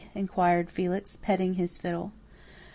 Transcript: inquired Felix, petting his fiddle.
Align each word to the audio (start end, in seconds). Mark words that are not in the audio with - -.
inquired 0.15 0.71
Felix, 0.71 1.15
petting 1.15 1.53
his 1.53 1.77
fiddle. 1.77 2.11